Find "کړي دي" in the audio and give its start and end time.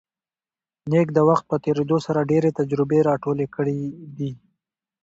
3.55-4.31